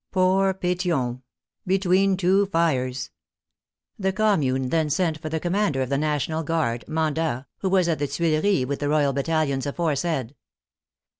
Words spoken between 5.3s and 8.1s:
commander of the Na tional Guard, Mandat, who was at the